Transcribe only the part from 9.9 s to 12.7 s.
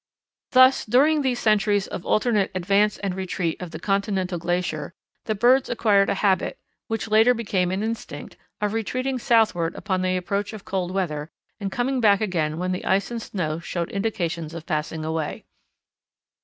the approach of cold weather and coming back again